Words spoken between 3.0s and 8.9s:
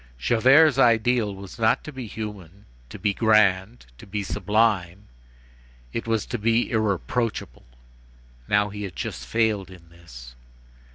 grand, to be sublime; it was to be irreproachable. Now, he